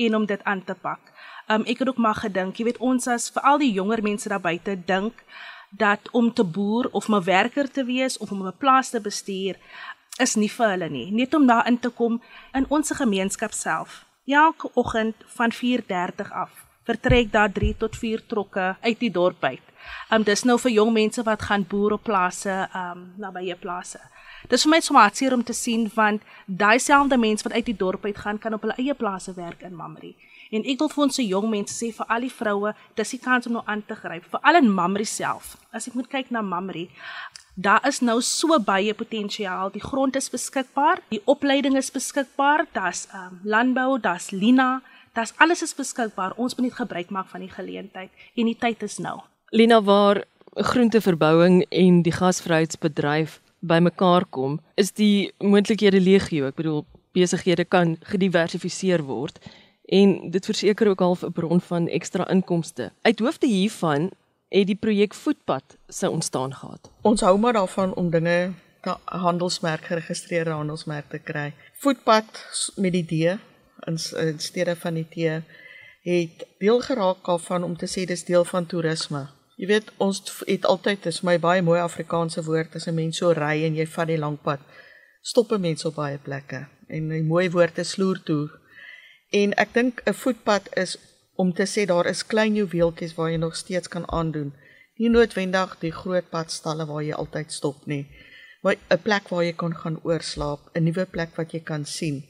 en 0.08 0.18
om 0.18 0.26
dit 0.28 0.44
aan 0.44 0.64
te 0.68 0.76
pak. 0.76 1.14
Um 1.48 1.64
ek 1.64 1.80
het 1.80 1.94
ook 1.94 2.02
maar 2.04 2.20
gedink, 2.20 2.60
jy 2.60 2.68
weet 2.68 2.82
ons 2.84 3.08
as 3.08 3.30
vir 3.32 3.48
al 3.48 3.62
die 3.64 3.72
jonger 3.72 4.04
mense 4.04 4.28
daar 4.28 4.44
buite 4.44 4.76
dink 4.76 5.24
dat 5.72 6.12
om 6.12 6.28
te 6.34 6.44
boer 6.44 6.92
of 6.92 7.08
'n 7.08 7.24
werker 7.24 7.72
te 7.72 7.88
wees 7.88 8.18
of 8.18 8.32
om 8.32 8.44
'n 8.44 8.58
plaas 8.60 8.90
te 8.90 9.00
bestuur 9.00 9.56
is 10.20 10.36
nie 10.36 10.52
vir 10.52 10.70
hulle 10.70 10.90
nie. 10.90 11.12
Net 11.12 11.34
om 11.34 11.48
daar 11.48 11.68
in 11.68 11.80
te 11.80 11.90
kom 11.90 12.22
in 12.54 12.66
ons 12.70 12.92
gemeenskap 12.92 13.54
self. 13.54 14.06
Elke 14.28 14.70
oggend 14.74 15.16
van 15.26 15.52
4:30 15.52 16.32
af 16.32 16.68
vertrek 16.88 17.32
daar 17.32 17.52
3 17.52 17.76
tot 17.78 17.96
4 17.96 18.26
trokke 18.32 18.76
uit 18.82 19.00
die 19.00 19.12
dorp 19.12 19.44
uit. 19.44 19.66
Um 20.12 20.24
dis 20.24 20.44
nou 20.44 20.58
vir 20.60 20.72
jong 20.72 20.94
mense 20.94 21.24
wat 21.24 21.42
gaan 21.50 21.66
boer 21.68 21.98
op 21.98 22.04
plase, 22.04 22.68
um 22.76 23.14
nabye 23.18 23.56
plase. 23.56 24.00
Dis 24.48 24.64
vir 24.64 24.72
my 24.72 24.80
so 24.80 24.96
hartseer 24.96 25.34
om 25.34 25.44
te 25.44 25.54
sien 25.54 25.88
want 25.96 26.24
daai 26.46 26.80
selfde 26.80 27.18
mense 27.18 27.44
wat 27.44 27.54
uit 27.54 27.66
die 27.66 27.78
dorp 27.78 28.06
uit 28.06 28.18
gaan 28.18 28.38
kan 28.40 28.54
op 28.54 28.64
hulle 28.64 28.78
eie 28.78 28.94
plase 28.96 29.34
werk 29.36 29.64
in 29.66 29.76
Mamre. 29.76 30.14
En 30.52 30.64
ek 30.64 30.80
wil 30.80 30.92
vir 30.94 31.04
ons 31.04 31.18
se 31.20 31.26
jong 31.28 31.50
mense 31.52 31.76
sê 31.76 31.90
vir 31.96 32.08
al 32.14 32.24
die 32.24 32.32
vroue, 32.32 32.72
dis 32.96 33.16
die 33.16 33.20
kans 33.20 33.50
om 33.50 33.58
nou 33.58 33.64
aan 33.68 33.84
te 33.84 33.98
gryp, 34.00 34.30
veral 34.32 34.62
in 34.62 34.70
Mamre 34.72 35.06
self. 35.06 35.58
As 35.76 35.90
ek 35.90 35.98
moet 36.00 36.08
kyk 36.12 36.32
na 36.32 36.42
Mamre, 36.46 36.88
daar 37.56 37.84
is 37.90 38.00
nou 38.00 38.20
so 38.24 38.60
baie 38.64 38.94
potensiaal. 38.96 39.74
Die 39.74 39.84
grond 39.84 40.16
is 40.16 40.30
beskikbaar, 40.32 41.02
die 41.12 41.24
opleiding 41.26 41.76
is 41.80 41.92
beskikbaar, 41.92 42.68
daar's 42.78 43.08
um, 43.18 43.42
landbou, 43.44 43.98
daar's 44.00 44.32
Lina, 44.32 44.78
daar's 45.18 45.34
alles 45.44 45.66
is 45.66 45.76
beskikbaar. 45.76 46.38
Ons 46.38 46.56
moet 46.56 46.70
net 46.70 46.80
gebruik 46.80 47.12
maak 47.12 47.28
van 47.34 47.44
die 47.44 47.52
geleentheid 47.52 48.14
en 48.38 48.48
die 48.48 48.60
tyd 48.60 48.86
is 48.88 49.02
nou. 49.04 49.20
Lina 49.50 49.82
waar 49.84 50.24
groenteverbouing 50.54 51.66
en 51.70 52.02
die 52.02 52.12
gasvryheidsbedryf 52.12 53.40
bymekaar 53.60 54.26
kom, 54.30 54.60
is 54.76 54.92
die 54.92 55.32
moontlikhede 55.40 56.02
legio. 56.04 56.50
Ek 56.52 56.58
bedoel 56.60 56.84
besighede 57.16 57.64
kan 57.64 57.96
gediversifiseer 58.12 59.06
word 59.08 59.40
en 59.88 60.18
dit 60.34 60.44
verseker 60.46 60.92
ook 60.92 61.00
half 61.00 61.24
'n 61.24 61.32
bron 61.32 61.62
van 61.62 61.88
ekstra 61.88 62.28
inkomste. 62.28 62.92
Uit 63.02 63.20
hoofde 63.20 63.48
hiervan 63.48 64.12
het 64.50 64.68
die 64.68 64.76
projek 64.76 65.14
Voetpad 65.14 65.78
sou 65.88 66.12
ontstaan 66.12 66.54
gehad. 66.54 66.92
Ons 67.02 67.22
hou 67.22 67.38
maar 67.40 67.54
daarvan 67.54 67.94
om 67.94 68.10
dinge 68.10 68.52
handelsmerk 69.06 69.86
geregistreerde 69.86 70.52
handelsmerk 70.52 71.10
te 71.10 71.20
kry. 71.20 71.54
Voetpad 71.80 72.26
met 72.76 72.92
die 72.92 73.06
D 73.06 73.12
in, 73.12 73.98
in 74.18 74.40
steede 74.40 74.76
van 74.76 74.94
die 74.94 75.08
T 75.08 75.44
het 76.02 76.48
deel 76.60 76.82
geraak 76.82 77.26
daarvan 77.26 77.64
om 77.64 77.78
te 77.78 77.88
sê 77.88 78.06
dis 78.06 78.24
deel 78.24 78.46
van 78.46 78.66
toerisme. 78.66 79.37
Jy 79.58 79.68
weet 79.72 79.88
ons 79.98 80.20
het 80.46 80.66
altyd 80.70 81.08
dis 81.08 81.24
my 81.26 81.40
baie 81.42 81.64
mooi 81.66 81.80
Afrikaanse 81.82 82.44
woord 82.46 82.76
as 82.78 82.88
'n 82.88 82.94
mens 82.96 83.18
so 83.18 83.32
ry 83.34 83.64
en 83.66 83.76
jy 83.76 83.86
vat 83.86 84.08
die 84.08 84.18
lang 84.18 84.38
pad. 84.38 84.60
Stop 85.22 85.52
'n 85.52 85.62
mens 85.62 85.86
op 85.86 85.96
baie 85.96 86.18
plekke 86.18 86.68
en 86.88 87.12
'n 87.12 87.28
mooi 87.28 87.50
woord 87.50 87.78
is 87.78 87.90
sloer 87.90 88.22
toe. 88.24 88.50
En 89.32 89.54
ek 89.58 89.74
dink 89.74 90.02
'n 90.06 90.14
voetpad 90.14 90.70
is 90.78 90.98
om 91.36 91.54
te 91.54 91.66
sê 91.66 91.86
daar 91.86 92.06
is 92.06 92.26
klein 92.26 92.54
juweeltjies 92.56 93.16
waar 93.16 93.32
jy 93.32 93.38
nog 93.38 93.56
steeds 93.56 93.88
kan 93.88 94.12
aandoen. 94.12 94.54
Nie 94.98 95.10
noodwendig 95.10 95.78
die 95.80 95.92
groot 95.92 96.30
padstalle 96.30 96.86
waar 96.86 97.04
jy 97.04 97.14
altyd 97.14 97.52
stop 97.52 97.86
nie, 97.86 98.08
maar 98.62 98.76
'n 98.90 99.02
plek 99.02 99.28
waar 99.30 99.44
jy 99.44 99.54
kan 99.54 99.76
gaan 99.76 100.00
oorslaap, 100.04 100.60
'n 100.74 100.84
nuwe 100.84 101.06
plek 101.06 101.36
wat 101.36 101.52
jy 101.52 101.60
kan 101.60 101.86
sien. 101.86 102.26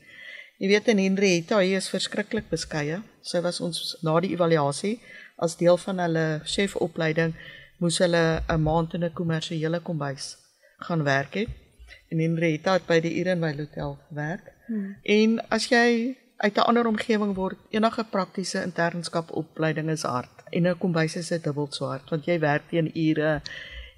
Jy 0.58 0.68
weet 0.68 0.88
en 0.88 0.98
Henrietta, 0.98 1.58
hy 1.58 1.76
is 1.76 1.90
verskriklik 1.90 2.50
beskeie. 2.50 3.02
Sy 3.22 3.42
was 3.42 3.60
ons 3.62 3.98
na 4.02 4.20
die 4.20 4.32
evaluasie 4.32 5.00
as 5.38 5.58
deel 5.58 5.78
van 5.78 6.00
hulle 6.00 6.26
chefopleiding 6.44 7.34
moes 7.82 7.98
hulle 8.04 8.42
'n 8.48 8.62
maand 8.62 8.94
in 8.94 9.04
'n 9.04 9.14
kommersiële 9.14 9.80
kombuis 9.80 10.38
gaan 10.78 11.04
werk 11.04 11.34
het. 11.34 11.50
En 12.10 12.20
Henrietta 12.20 12.74
het 12.74 12.86
by 12.86 13.00
die 13.00 13.14
Erenwil 13.14 13.58
Hotel 13.58 13.98
gewerk. 14.08 14.54
Hmm. 14.66 14.96
En 15.04 15.50
as 15.50 15.68
jy 15.68 16.18
uit 16.38 16.56
'n 16.56 16.68
ander 16.70 16.88
omgewing 16.88 17.36
word 17.36 17.58
enige 17.70 18.04
praktiese 18.04 18.62
internskap 18.62 19.32
opleiding 19.32 19.90
is 19.90 20.02
hard 20.02 20.44
en 20.50 20.68
'n 20.68 20.78
kombuis 20.78 21.16
is 21.16 21.28
dit 21.28 21.44
dubbel 21.44 21.68
so 21.70 21.86
hard 21.86 22.10
want 22.10 22.26
jy 22.26 22.40
werk 22.40 22.70
teen 22.70 22.92
ure 22.94 23.42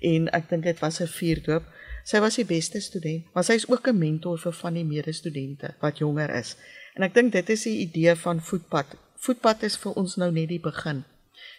en 0.01 0.29
ek 0.31 0.49
dink 0.49 0.63
dit 0.63 0.79
was 0.79 1.01
'n 1.01 1.07
vuurdoop. 1.07 1.63
Sy 2.03 2.19
was 2.19 2.35
die 2.35 2.45
beste 2.45 2.79
student, 2.79 3.25
maar 3.33 3.43
sy 3.43 3.53
is 3.53 3.69
ook 3.69 3.87
'n 3.87 3.97
mentor 3.97 4.39
vir 4.39 4.53
van 4.53 4.73
die 4.73 4.85
medestudente 4.85 5.73
wat 5.79 5.97
jonger 5.97 6.29
is. 6.29 6.55
En 6.95 7.03
ek 7.03 7.13
dink 7.13 7.31
dit 7.31 7.49
is 7.49 7.63
die 7.63 7.79
idee 7.79 8.15
van 8.15 8.41
voetpad. 8.41 8.85
Voetpad 9.15 9.63
is 9.63 9.77
vir 9.77 9.93
ons 9.93 10.15
nou 10.15 10.31
net 10.31 10.47
die 10.47 10.59
begin. 10.59 11.03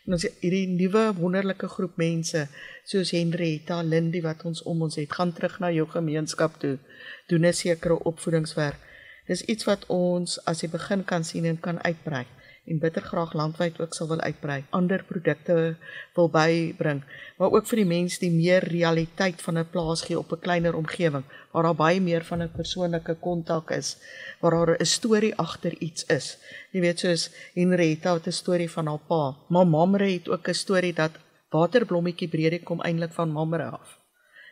En 0.06 0.12
ons 0.17 0.26
hierdie 0.41 0.67
nuwe 0.69 1.12
wonderlike 1.17 1.69
groep 1.69 1.97
mense 1.97 2.49
soos 2.85 3.11
Henrietta, 3.11 3.82
Lindy 3.82 4.20
wat 4.23 4.44
ons 4.44 4.62
om 4.62 4.82
ons 4.82 4.97
het, 4.97 5.12
gaan 5.12 5.32
terug 5.32 5.58
na 5.61 5.70
jou 5.70 5.87
gemeenskap 5.88 6.61
toe. 6.61 6.79
Doen 7.29 7.47
'n 7.47 7.52
sekere 7.52 7.99
opvoedingswerk 8.05 8.88
Dis 9.31 9.44
iets 9.47 9.67
wat 9.69 9.85
ons 9.94 10.41
as 10.50 10.64
jy 10.64 10.69
begin 10.73 11.05
kan 11.06 11.23
sien 11.26 11.44
en 11.47 11.58
kan 11.62 11.76
uitbrei 11.87 12.25
en 12.66 12.78
bitter 12.78 13.02
graag 13.02 13.32
landwyd 13.32 13.80
ook 13.80 13.94
sal 13.94 14.08
wil 14.08 14.20
uitbrei. 14.20 14.64
Ander 14.70 15.04
produkte 15.04 15.76
wil 16.14 16.28
bybring, 16.28 17.02
maar 17.38 17.50
ook 17.50 17.66
vir 17.66 17.82
die 17.82 17.88
mense 17.92 18.20
die 18.20 18.30
meer 18.30 18.64
realiteit 18.64 19.42
van 19.42 19.58
'n 19.58 19.70
plaas 19.70 20.02
gee 20.02 20.18
op 20.18 20.32
'n 20.32 20.40
kleiner 20.40 20.74
omgewing 20.76 21.24
waar 21.52 21.62
daar 21.62 21.74
baie 21.74 22.00
meer 22.00 22.24
van 22.24 22.42
'n 22.42 22.52
persoonlike 22.56 23.14
kontak 23.20 23.70
is, 23.70 23.96
waar 24.40 24.50
daar 24.50 24.76
'n 24.80 24.84
storie 24.84 25.34
agter 25.34 25.74
iets 25.78 26.04
is. 26.06 26.38
Jy 26.72 26.80
weet 26.80 26.98
soos 26.98 27.30
Henrietta 27.54 28.14
het 28.14 28.26
'n 28.26 28.32
storie 28.32 28.70
van 28.70 28.86
haar 28.86 29.04
pa, 29.08 29.36
maar 29.48 29.66
Mamre 29.66 30.12
het 30.12 30.28
ook 30.28 30.48
'n 30.48 30.54
storie 30.54 30.92
dat 30.92 31.10
waterblommetjie 31.50 32.28
Bredie 32.28 32.62
kom 32.62 32.80
eintlik 32.80 33.12
van 33.12 33.32
Mamre 33.32 33.64
af. 33.64 33.98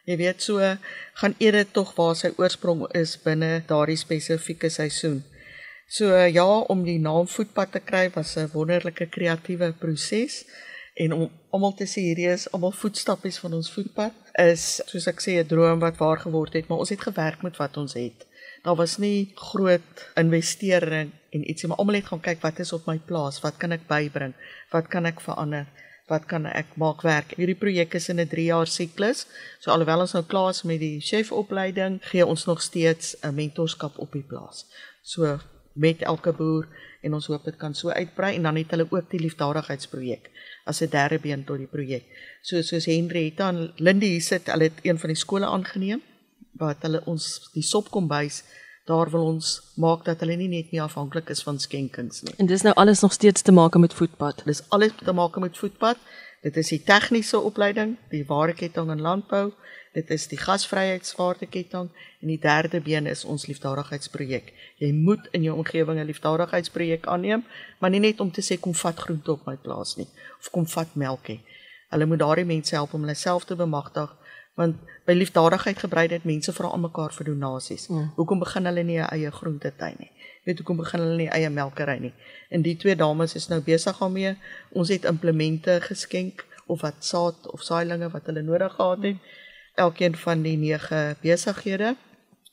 Jy 0.08 0.16
weet 0.16 0.42
so 0.42 0.76
gaan 1.20 1.34
eerder 1.38 1.66
tog 1.70 1.94
waar 1.94 2.14
sy 2.16 2.30
oorsprong 2.36 2.86
is 2.96 3.18
binne 3.22 3.62
daardie 3.66 3.96
spesifieke 3.96 4.68
seisoen. 4.68 5.24
So 5.88 6.12
ja, 6.12 6.44
om 6.68 6.82
die 6.84 6.98
naam 7.00 7.28
voetpad 7.32 7.70
te 7.72 7.80
kry 7.80 8.10
was 8.12 8.36
'n 8.36 8.50
wonderlike 8.52 9.06
kreatiewe 9.06 9.72
proses 9.72 10.44
en 10.94 11.12
om 11.12 11.30
almal 11.50 11.72
te 11.74 11.84
sê 11.84 12.02
hierdie 12.04 12.28
is 12.28 12.52
almal 12.52 12.72
voetstappies 12.72 13.38
van 13.38 13.54
ons 13.54 13.72
voetpad 13.72 14.12
is 14.34 14.82
soos 14.86 15.06
ek 15.08 15.20
sê 15.20 15.38
'n 15.40 15.46
droom 15.46 15.80
wat 15.80 15.96
waar 15.96 16.18
geword 16.18 16.52
het, 16.52 16.68
maar 16.68 16.78
ons 16.78 16.90
het 16.90 17.00
gewerk 17.00 17.42
met 17.42 17.56
wat 17.56 17.76
ons 17.76 17.94
het. 17.94 18.26
Daar 18.62 18.76
was 18.76 18.98
nie 18.98 19.32
groot 19.34 20.12
investering 20.16 21.10
en 21.30 21.48
ietsie, 21.48 21.68
maar 21.68 21.78
almal 21.78 21.94
het 21.94 22.06
gaan 22.06 22.20
kyk 22.20 22.42
wat 22.42 22.58
is 22.58 22.72
op 22.72 22.86
my 22.86 22.98
plaas, 22.98 23.40
wat 23.40 23.56
kan 23.56 23.72
ek 23.72 23.88
bybring, 23.88 24.34
wat 24.70 24.88
kan 24.88 25.06
ek 25.06 25.20
verander? 25.20 25.66
wat 26.08 26.24
kan 26.24 26.46
ek 26.46 26.76
maak 26.80 27.02
werk? 27.04 27.34
Hierdie 27.36 27.58
projek 27.58 27.94
is 27.94 28.08
in 28.08 28.20
'n 28.20 28.28
3 28.28 28.44
jaar 28.44 28.66
siklus. 28.66 29.26
So 29.60 29.70
alhoewel 29.70 30.00
ons 30.00 30.12
nou 30.12 30.24
klaar 30.24 30.50
is 30.50 30.62
met 30.62 30.80
die 30.80 31.00
chefopleiding, 31.00 32.00
gee 32.00 32.26
ons 32.26 32.44
nog 32.46 32.62
steeds 32.62 33.16
'n 33.22 33.34
mentorskap 33.34 33.98
op 33.98 34.12
die 34.12 34.22
plaas. 34.22 34.64
So 35.02 35.38
met 35.78 36.02
elke 36.02 36.32
boer 36.34 36.66
en 37.06 37.14
ons 37.14 37.26
hoop 37.30 37.44
dit 37.46 37.56
kan 37.56 37.74
so 37.74 37.94
uitbrei 37.94 38.34
en 38.36 38.48
dan 38.48 38.58
het 38.58 38.74
hulle 38.74 38.86
ook 38.90 39.10
die 39.10 39.22
liefdadigheidsprojek 39.22 40.30
as 40.66 40.82
'n 40.82 40.90
derde 40.90 41.18
been 41.18 41.44
tot 41.44 41.58
die 41.58 41.70
projek. 41.70 42.04
So 42.42 42.62
soos 42.62 42.86
Henrietta 42.86 43.48
en 43.48 43.72
Lindy 43.76 44.06
hier 44.06 44.22
sit, 44.22 44.46
hulle 44.46 44.70
het 44.70 44.80
een 44.82 44.98
van 44.98 45.08
die 45.08 45.16
skole 45.16 45.46
aangeneem 45.46 46.02
wat 46.58 46.82
hulle 46.82 47.02
ons 47.06 47.50
die 47.54 47.62
sop 47.62 47.90
kom 47.90 48.08
bys 48.08 48.42
daar 48.88 49.10
wil 49.10 49.26
ons 49.34 49.48
maak 49.76 50.04
dat 50.04 50.22
hulle 50.24 50.36
nie 50.40 50.48
net 50.48 50.70
nie 50.72 50.80
afhanklik 50.82 51.28
is 51.34 51.42
van 51.44 51.58
skenkings 51.60 52.22
nie. 52.24 52.34
En 52.40 52.48
dis 52.48 52.64
nou 52.64 52.74
alles 52.80 53.02
nog 53.04 53.12
steeds 53.12 53.44
te 53.44 53.52
maak 53.52 53.76
met 53.76 53.94
voetpad. 53.94 54.42
Dis 54.48 54.62
alles 54.68 54.94
te 55.04 55.12
maak 55.12 55.36
met 55.44 55.58
voetpad. 55.58 56.00
Dit 56.42 56.56
is 56.56 56.70
die 56.72 56.80
tegniese 56.86 57.40
opleiding, 57.40 57.96
die 58.10 58.24
waardeketting 58.26 58.90
in 58.94 59.02
landbou, 59.04 59.50
dit 59.92 60.10
is 60.10 60.26
die 60.26 60.38
gasvryheidswaardeketting 60.38 61.88
en 62.20 62.28
die 62.28 62.38
derde 62.38 62.80
been 62.80 63.06
is 63.06 63.24
ons 63.24 63.46
liefdadigheidsprojek. 63.46 64.52
Jy 64.78 64.92
moet 64.92 65.28
in 65.32 65.42
jou 65.42 65.56
omgewing 65.56 65.98
'n 65.98 66.06
liefdadigheidsprojek 66.06 67.06
aanneem, 67.06 67.44
maar 67.78 67.90
nie 67.90 68.00
net 68.00 68.20
om 68.20 68.30
te 68.30 68.42
sê 68.42 68.60
kom 68.60 68.74
vat 68.74 68.98
groente 68.98 69.32
op 69.32 69.46
my 69.46 69.56
plaas 69.56 69.96
nie 69.96 70.08
of 70.40 70.50
kom 70.50 70.66
vat 70.66 70.94
melk 70.94 71.28
nie. 71.28 71.40
Hulle 71.90 72.06
moet 72.06 72.18
daardie 72.18 72.44
mense 72.44 72.74
help 72.74 72.94
om 72.94 73.00
hulle 73.00 73.14
self 73.14 73.44
te 73.44 73.56
bemagtig 73.56 74.16
want 74.58 74.76
by 75.06 75.14
liefdadigheid 75.14 75.78
gebrei 75.78 76.08
dit 76.10 76.24
mense 76.26 76.52
vra 76.52 76.72
aan 76.74 76.82
mekaar 76.82 77.12
vir 77.14 77.30
donasies. 77.30 77.86
Mm. 77.88 78.10
Hoekom 78.16 78.42
begin 78.42 78.66
hulle 78.66 78.82
nie 78.82 78.98
'n 78.98 79.10
eie 79.14 79.30
groentetein 79.30 79.96
nie? 79.98 80.10
Weet 80.44 80.58
hoekom 80.58 80.76
begin 80.76 81.00
hulle 81.00 81.16
nie 81.16 81.30
eie 81.30 81.50
melkery 81.50 81.98
nie? 81.98 82.14
En 82.50 82.62
die 82.62 82.76
twee 82.76 82.96
dames 82.96 83.34
is 83.34 83.48
nou 83.48 83.60
besig 83.60 83.98
daarmee. 83.98 84.36
Ons 84.72 84.88
het 84.88 85.04
implemente 85.04 85.78
geskenk 85.80 86.44
of 86.66 86.80
wat 86.80 87.04
saad 87.04 87.50
of 87.52 87.62
saailinge 87.62 88.10
wat 88.10 88.26
hulle 88.26 88.42
nodig 88.42 88.72
gehad 88.72 89.02
het. 89.02 89.16
Elkeen 89.78 90.16
van 90.16 90.42
die 90.42 90.56
9 90.56 91.16
besighede 91.22 91.94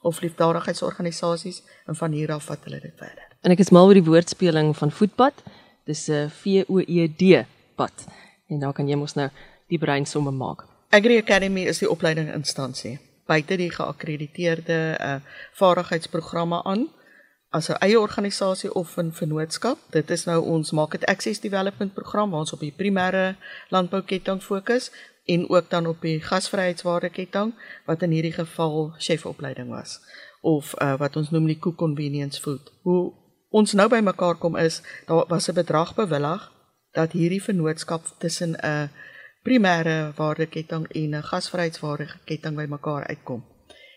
of 0.01 0.21
liefdadigheidsorganisasies 0.21 1.63
en 1.89 1.97
van 1.97 2.11
hier 2.11 2.31
af 2.31 2.45
vat 2.51 2.63
hulle 2.67 2.79
dit 2.79 2.93
verder. 2.95 3.25
En 3.41 3.51
ek 3.53 3.63
is 3.65 3.73
mal 3.73 3.89
oor 3.89 3.97
die 3.97 4.05
woordspeling 4.05 4.75
van 4.77 4.91
voetpad. 4.91 5.43
Dis 5.89 6.07
'n 6.09 6.29
V 6.29 6.63
O 6.69 6.79
E 6.79 7.07
D 7.07 7.45
pad. 7.75 8.05
En 8.47 8.59
daar 8.59 8.73
kan 8.73 8.87
jy 8.87 8.95
mos 8.95 9.13
nou 9.13 9.29
die 9.67 9.77
brein 9.77 10.05
somme 10.05 10.31
maak. 10.31 10.65
Agri 10.89 11.17
Academy 11.17 11.65
is 11.65 11.81
die 11.81 11.89
opleiding 11.89 12.33
instansie 12.33 12.99
buite 13.25 13.57
die 13.57 13.71
geakkrediteerde 13.73 14.77
uh, 15.01 15.15
vaardigheidsprogramme 15.57 16.61
aan 16.63 16.87
as 17.49 17.69
'n 17.69 17.79
eie 17.79 17.99
organisasie 17.99 18.73
of 18.73 18.97
'n 18.97 19.11
vennootskap. 19.11 19.77
Dit 19.89 20.09
is 20.09 20.25
nou 20.25 20.45
ons 20.45 20.71
Market 20.71 21.05
Access 21.05 21.39
Development 21.39 21.93
program 21.93 22.29
waar 22.29 22.39
ons 22.39 22.53
op 22.53 22.59
die 22.59 22.73
primêre 22.77 23.35
landbouketting 23.69 24.43
fokus 24.43 24.91
en 25.25 25.49
ook 25.49 25.69
dan 25.69 25.87
op 25.87 26.01
die 26.01 26.21
gasvryheidswaardeketting 26.21 27.53
wat 27.85 28.01
in 28.01 28.11
hierdie 28.11 28.33
geval 28.33 28.93
chefopleiding 28.97 29.69
was 29.69 29.99
of 30.41 30.73
uh, 30.81 30.93
wat 31.01 31.15
ons 31.15 31.31
noem 31.33 31.47
die 31.49 31.59
Cook 31.59 31.77
Convenience 31.81 32.41
Food. 32.41 32.69
Hoe 32.81 33.13
ons 33.49 33.73
nou 33.73 33.87
bymekaar 33.89 34.37
kom 34.37 34.55
is 34.55 34.81
daar 35.05 35.25
was 35.27 35.49
'n 35.49 35.53
bedrag 35.53 35.95
bewillig 35.95 36.51
dat 36.91 37.11
hierdie 37.11 37.43
vennootskap 37.43 38.05
tussen 38.17 38.53
'n 38.53 38.89
primêre 39.41 40.13
waardeketting 40.15 40.87
en 40.87 41.15
'n 41.15 41.23
gasvryheidswaardeketting 41.23 42.55
bymekaar 42.55 43.07
uitkom 43.07 43.45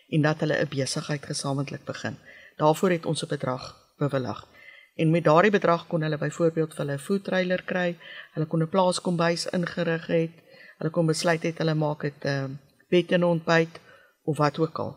en 0.09 0.21
dat 0.21 0.39
hulle 0.39 0.57
'n 0.61 0.69
besigheid 0.69 1.25
gesamentlik 1.25 1.83
begin. 1.85 2.17
Daarvoor 2.57 2.89
het 2.89 3.05
ons 3.05 3.23
'n 3.23 3.27
bedrag 3.27 3.77
bewillig. 3.97 4.47
En 4.95 5.11
met 5.11 5.23
daardie 5.23 5.51
bedrag 5.51 5.87
kon 5.87 6.01
hulle 6.01 6.17
byvoorbeeld 6.17 6.73
vir 6.73 6.85
hulle 6.85 6.97
'n 6.97 7.05
food 7.07 7.23
trailer 7.23 7.63
kry, 7.63 7.97
hulle 8.33 8.45
kon 8.45 8.61
'n 8.61 8.69
plaaskombuis 8.69 9.45
ingerig 9.45 10.07
het, 10.07 10.31
hulle 10.79 10.91
kon 10.95 11.09
besluit 11.09 11.43
het 11.43 11.59
hulle 11.61 11.75
maak 11.75 12.01
dit 12.07 12.25
'n 12.25 12.27
uh, 12.27 12.49
bed 12.89 13.11
en 13.11 13.23
ontbyt 13.23 13.79
of 14.23 14.37
wat 14.37 14.59
ook 14.59 14.79
al. 14.79 14.95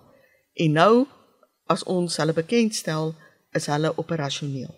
En 0.54 0.72
nou 0.72 1.06
as 1.66 1.84
ons 1.84 2.16
hulle 2.16 2.32
bekendstel, 2.32 3.14
is 3.52 3.66
hulle 3.66 3.92
operasioneel. 3.96 4.72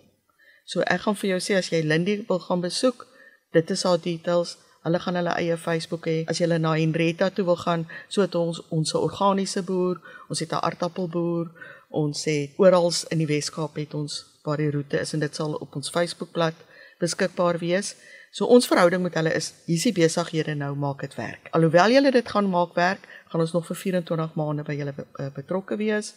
So 0.64 0.80
ek 0.80 1.04
gaan 1.04 1.18
vir 1.20 1.34
jou 1.34 1.40
sê 1.46 1.58
as 1.58 1.70
jy 1.73 1.82
Lindy 1.84 2.25
wil 2.28 2.40
gaan 2.46 2.62
besoek, 2.64 3.06
dit 3.52 3.70
is 3.70 3.84
haar 3.87 4.00
details. 4.00 4.56
Hulle 4.84 5.00
gaan 5.00 5.16
hulle 5.16 5.34
eie 5.40 5.56
Facebook 5.56 6.08
hê. 6.11 6.25
As 6.28 6.40
jy 6.40 6.49
na 6.58 6.75
Henretta 6.76 7.30
toe 7.30 7.44
wil 7.44 7.61
gaan, 7.61 7.87
so 8.08 8.25
het 8.25 8.34
ons 8.34 8.61
ons 8.68 8.94
organiese 8.94 9.62
boer, 9.62 10.00
ons 10.28 10.40
het 10.40 10.52
'n 10.52 10.61
aardappelboer, 10.61 11.50
ons 11.90 12.25
het 12.25 12.50
oral 12.58 12.92
in 13.11 13.18
die 13.18 13.26
Weskaap 13.26 13.76
het 13.76 13.94
ons 13.94 14.25
waar 14.44 14.56
die 14.56 14.70
roete 14.70 15.00
is 15.00 15.12
en 15.14 15.20
dit 15.20 15.34
sal 15.34 15.54
op 15.54 15.76
ons 15.76 15.90
Facebookblad 15.90 16.54
beskikbaar 17.02 17.58
wees. 17.62 17.94
So 18.34 18.46
ons 18.50 18.66
verhouding 18.66 19.02
met 19.02 19.14
hulle 19.18 19.34
is 19.34 19.52
hier's 19.66 19.86
die 19.86 19.94
besighede 19.94 20.56
nou 20.58 20.72
maak 20.74 21.04
dit 21.06 21.14
werk. 21.18 21.50
Alhoewel 21.54 21.94
julle 21.94 22.10
dit 22.14 22.28
gaan 22.28 22.50
maak 22.50 22.74
werk, 22.74 23.06
gaan 23.30 23.44
ons 23.44 23.54
nog 23.54 23.66
vir 23.66 23.78
24 23.82 24.34
maande 24.34 24.66
by 24.66 24.74
julle 24.78 24.94
eh, 24.98 25.30
betrokke 25.34 25.78
wees. 25.78 26.14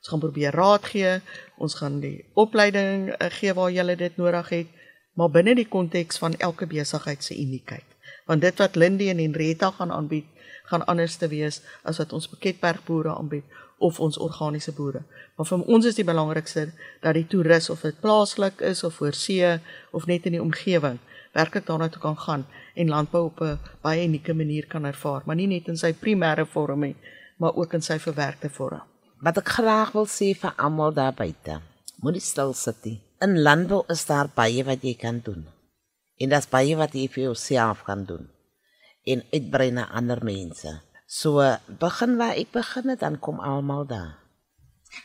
Ons 0.00 0.10
gaan 0.10 0.24
probeer 0.24 0.56
raad 0.56 0.88
gee. 0.90 1.20
Ons 1.60 1.76
gaan 1.78 2.00
die 2.00 2.24
opleiding 2.34 3.10
uh, 3.12 3.30
gee 3.36 3.52
waar 3.54 3.70
julle 3.70 3.96
dit 4.00 4.16
nodig 4.16 4.48
het, 4.48 4.76
maar 5.14 5.30
binne 5.30 5.54
die 5.54 5.68
konteks 5.68 6.18
van 6.18 6.34
elke 6.40 6.66
besigheid 6.66 7.22
se 7.22 7.36
uniekheid 7.36 7.90
want 8.30 8.44
dit 8.46 8.60
wat 8.62 8.76
Lindy 8.78 9.08
en 9.10 9.18
Henretta 9.18 9.72
gaan 9.74 9.90
aanbied 9.90 10.26
gaan 10.70 10.86
anders 10.86 11.16
te 11.16 11.28
wees 11.28 11.60
as 11.82 11.98
wat 11.98 12.12
ons 12.16 12.28
Piketbergboere 12.30 13.14
aanbied 13.14 13.58
of 13.80 14.00
ons 14.00 14.18
organiese 14.20 14.72
boere. 14.76 15.02
Maar 15.36 15.48
vir 15.48 15.62
ons 15.74 15.86
is 15.88 15.96
die 15.96 16.06
belangrikste 16.06 16.66
dat 17.02 17.16
die 17.16 17.26
toerist 17.26 17.72
of 17.72 17.84
dit 17.86 18.00
plaaslik 18.00 18.60
is 18.60 18.84
of 18.84 19.00
oor 19.00 19.16
see 19.16 19.54
of 19.96 20.06
net 20.06 20.28
in 20.28 20.36
die 20.36 20.42
omgewing 20.42 20.98
werklik 21.32 21.66
daarna 21.66 21.88
toe 21.88 22.02
kan 22.02 22.18
gaan 22.18 22.44
en 22.74 22.92
landbou 22.92 23.24
op 23.30 23.40
'n 23.40 23.58
baie 23.82 24.06
unieke 24.06 24.34
manier 24.34 24.66
kan 24.66 24.84
ervaar, 24.84 25.22
maar 25.24 25.36
nie 25.36 25.46
net 25.46 25.68
in 25.68 25.76
sy 25.76 25.92
primêre 25.92 26.46
vorm 26.46 26.80
nie, 26.80 26.96
maar 27.38 27.54
ook 27.54 27.72
in 27.74 27.82
sy 27.82 27.98
verwerkte 27.98 28.48
vorm. 28.48 28.82
Wat 29.20 29.38
ek 29.38 29.48
graag 29.48 29.92
wil 29.92 30.06
sê 30.06 30.34
vir 30.34 30.52
almal 30.56 30.92
daar 30.92 31.14
buite, 31.14 31.60
moenie 32.02 32.20
stil 32.20 32.52
sit 32.52 32.84
nie. 32.84 33.00
In 33.20 33.42
landbou 33.42 33.84
is 33.88 34.06
daar 34.06 34.28
baie 34.34 34.64
wat 34.64 34.82
jy 34.82 34.94
kan 34.94 35.20
doen. 35.24 35.46
En 36.18 36.28
dit 36.28 36.38
is 36.38 36.48
baie 36.48 36.76
wat 36.76 36.92
jy 36.92 37.08
vir 37.08 37.22
jouself 37.22 37.82
kan 37.84 38.04
doen 38.04 38.28
en 39.12 39.24
uitbrei 39.32 39.70
na 39.70 39.88
ander 39.90 40.24
mense. 40.24 40.80
So 41.06 41.42
begin 41.66 42.16
waar 42.16 42.38
ek 42.38 42.52
begin 42.54 42.88
het 42.94 43.00
dan 43.00 43.18
kom 43.18 43.40
almal 43.40 43.86
daar. 43.86 44.20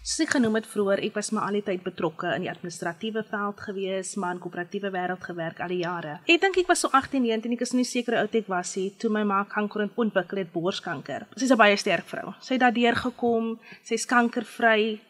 Soos 0.01 0.23
ek 0.25 0.31
genoem 0.33 0.57
het 0.57 0.67
vroeër, 0.69 1.01
ek 1.05 1.17
was 1.17 1.29
maar 1.33 1.45
al 1.45 1.57
die 1.59 1.63
tyd 1.65 1.83
betrokke 1.85 2.31
in 2.33 2.45
die 2.45 2.49
administratiewe 2.49 3.21
veld 3.29 3.59
gewees, 3.67 4.15
maar 4.21 4.33
in 4.33 4.41
koöperatiewe 4.41 4.89
wêreld 4.93 5.25
gewerk 5.27 5.61
al 5.61 5.73
die 5.73 5.83
jare. 5.83 6.15
Ek 6.25 6.41
dink 6.41 6.57
ek 6.61 6.71
was 6.71 6.81
so 6.85 6.89
18, 6.89 7.21
19, 7.21 7.53
ek 7.53 7.65
is 7.67 7.75
nie 7.77 7.85
seker 7.85 8.17
hoe 8.17 8.23
oud 8.25 8.37
ek 8.41 8.49
was 8.49 8.73
nie 8.79 8.87
toe 9.01 9.11
my 9.13 9.21
ma 9.29 9.43
kanker 9.49 9.85
ontwikkel 9.85 10.41
het, 10.41 10.53
borskanker. 10.53 11.27
Sy's 11.37 11.53
'n 11.53 11.61
baie 11.61 11.77
sterk 11.77 12.09
vrou. 12.09 12.33
Sy 12.41 12.57
het 12.57 12.65
daardeur 12.65 12.95
gekom, 12.95 13.59
sy's 13.83 14.05
kankervry 14.05 15.01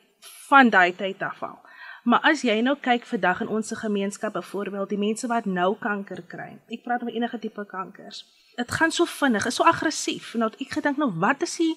van 0.50 0.70
daai 0.70 0.92
tyd 0.92 1.22
af 1.24 1.44
al. 1.44 1.60
Maar 2.06 2.22
as 2.22 2.44
jy 2.46 2.60
nou 2.62 2.76
kyk 2.78 3.08
vandag 3.10 3.40
in 3.42 3.48
ons 3.50 3.72
gemeenskap 3.74 4.36
byvoorbeeld 4.38 4.92
die 4.94 4.98
mense 5.02 5.26
wat 5.28 5.48
nou 5.50 5.72
kanker 5.82 6.20
kry. 6.30 6.52
Ek 6.70 6.84
praat 6.86 7.02
oor 7.02 7.10
enige 7.10 7.40
tipe 7.42 7.64
kankers. 7.66 8.20
Dit 8.60 8.72
gaan 8.78 8.94
so 8.94 9.10
vinnig, 9.10 9.48
is 9.50 9.58
so 9.58 9.66
aggressief. 9.66 10.36
Nou 10.38 10.52
ek 10.62 10.76
gedink 10.78 11.02
nou 11.02 11.08
wat 11.24 11.42
is 11.42 11.56
die 11.58 11.72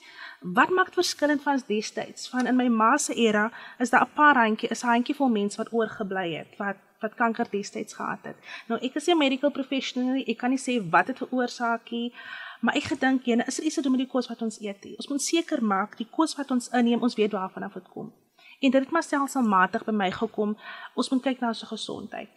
wat 0.58 0.68
maak 0.68 0.92
verskillend 0.92 1.40
van 1.46 1.62
destyds? 1.70 2.28
Van 2.28 2.46
in 2.46 2.60
my 2.60 2.68
ma 2.68 2.90
se 3.00 3.16
era 3.16 3.46
is 3.80 3.90
daar 3.90 4.04
'n 4.04 4.14
paar 4.20 4.36
handjie, 4.36 4.68
is 4.68 4.84
'n 4.84 4.92
handjie 4.92 5.16
vol 5.16 5.32
mense 5.32 5.56
wat 5.56 5.72
oorgebly 5.72 6.36
het 6.36 6.52
wat 6.58 6.76
wat 7.00 7.14
kanker 7.14 7.46
destyds 7.50 7.94
gehad 7.94 8.22
het. 8.22 8.36
Nou 8.68 8.78
ek 8.82 8.94
is 8.94 9.06
nie 9.06 9.14
'n 9.14 9.18
medical 9.18 9.50
professional, 9.50 10.22
ek 10.26 10.38
kan 10.38 10.50
nie 10.50 10.60
sê 10.60 10.90
wat 10.90 11.06
dit 11.06 11.18
veroorsaak 11.18 11.90
nie. 11.90 12.12
Maar 12.60 12.76
ek 12.76 12.84
gedink 12.84 13.24
jy 13.24 13.42
is 13.46 13.58
er 13.58 13.64
iets 13.64 13.74
te 13.74 13.82
doen 13.82 13.92
met 13.92 14.00
die 14.00 14.12
kos 14.12 14.28
wat 14.28 14.42
ons 14.42 14.60
eet. 14.60 14.84
Ons 14.96 15.08
moet 15.08 15.22
seker 15.22 15.64
maak 15.64 15.96
die 15.96 16.08
kos 16.10 16.36
wat 16.36 16.50
ons 16.50 16.68
inneem, 16.68 17.02
ons 17.02 17.14
weet 17.14 17.32
waarvan 17.32 17.62
af 17.62 17.72
dit 17.72 17.88
kom. 17.88 18.12
En 18.60 18.70
dit 18.70 18.82
het 18.82 18.90
maar 18.90 19.02
selfsalmatig 19.02 19.84
by 19.84 19.92
my 19.92 20.10
gekom. 20.10 20.58
Ons 20.94 21.08
moet 21.10 21.22
kyk 21.22 21.40
na 21.40 21.54
ons 21.54 21.62
gesondheid. 21.62 22.30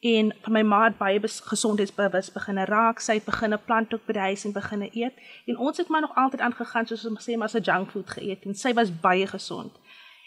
En 0.00 0.32
vir 0.44 0.52
my 0.52 0.62
ma 0.62 0.82
het 0.84 0.98
baie 0.98 1.20
gesondheidsbewus 1.24 2.32
begin 2.32 2.58
raak. 2.68 3.00
Sy 3.00 3.20
begin 3.24 3.54
'n 3.54 3.64
plant 3.64 3.94
ook 3.94 4.06
by 4.06 4.12
die 4.12 4.26
huis 4.28 4.44
en 4.44 4.52
begin 4.52 4.82
eet. 4.92 5.14
En 5.46 5.56
ons 5.58 5.76
het 5.76 5.88
maar 5.88 6.00
nog 6.00 6.14
altyd 6.14 6.40
aangegaan 6.40 6.86
soos 6.86 7.06
ons 7.06 7.28
sê 7.28 7.36
maar 7.36 7.50
'n 7.54 7.62
junk 7.62 7.90
food 7.90 8.10
geëet 8.10 8.44
en 8.44 8.54
sy 8.54 8.72
was 8.74 9.00
baie 9.00 9.26
gesond. 9.26 9.72